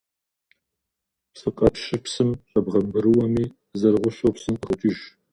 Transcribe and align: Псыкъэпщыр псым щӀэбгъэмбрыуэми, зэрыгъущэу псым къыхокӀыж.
Псыкъэпщыр 1.33 1.99
псым 2.03 2.29
щӀэбгъэмбрыуэми, 2.49 3.45
зэрыгъущэу 3.79 4.33
псым 4.35 4.55
къыхокӀыж. 4.57 4.99